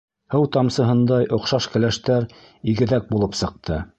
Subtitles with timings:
[0.35, 2.27] Һыу тамсыһындай оҡшаш кәләштәр
[2.73, 3.81] игеҙәк булып сыҡты.